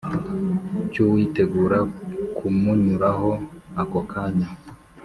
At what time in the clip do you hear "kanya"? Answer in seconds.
4.11-4.49